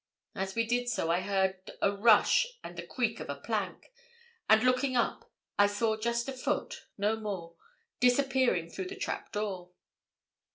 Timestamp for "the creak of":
2.75-3.29